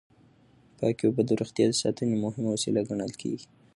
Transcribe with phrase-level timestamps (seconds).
[0.77, 3.47] پاکې اوبه د روغتیا د ساتنې مهمه وسیله ګڼل کېږي.